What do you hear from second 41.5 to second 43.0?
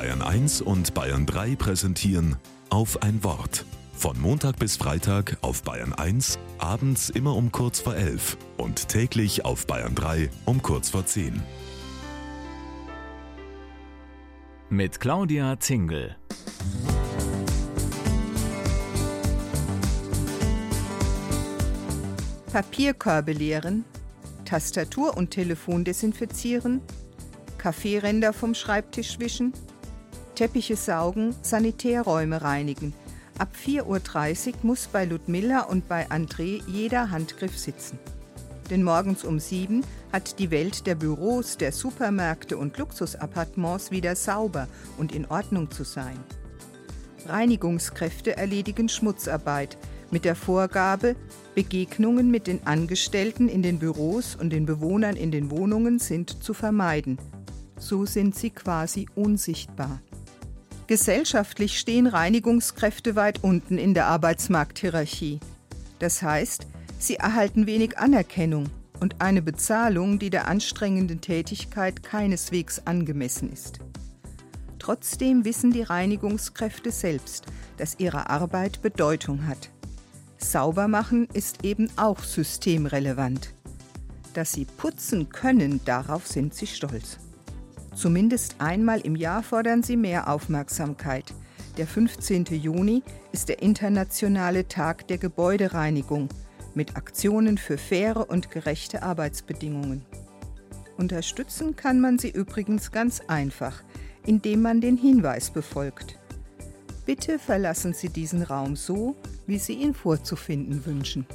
der Supermärkte und